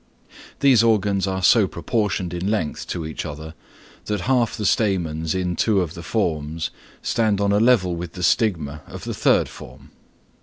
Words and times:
These 0.61 0.81
organs 0.81 1.27
are 1.27 1.43
so 1.43 1.67
proportioned 1.67 2.33
in 2.33 2.49
length 2.49 2.87
to 2.87 3.05
each 3.05 3.23
other, 3.23 3.53
that 4.05 4.21
half 4.21 4.57
the 4.57 4.65
stamens 4.65 5.35
in 5.35 5.55
two 5.55 5.79
of 5.79 5.93
the 5.93 6.01
forms 6.01 6.71
stand 7.03 7.39
on 7.39 7.51
a 7.51 7.59
level 7.59 7.95
with 7.95 8.13
the 8.13 8.23
stigma 8.23 8.81
of 8.87 9.03
the 9.03 9.13
third 9.13 9.47
form. 9.47 9.91